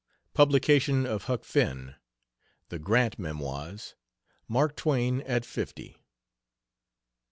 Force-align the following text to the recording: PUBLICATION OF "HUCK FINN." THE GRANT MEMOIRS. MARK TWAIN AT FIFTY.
PUBLICATION 0.33 1.05
OF 1.05 1.25
"HUCK 1.25 1.43
FINN." 1.45 1.93
THE 2.69 2.79
GRANT 2.79 3.19
MEMOIRS. 3.19 3.93
MARK 4.47 4.75
TWAIN 4.75 5.21
AT 5.27 5.45
FIFTY. 5.45 5.97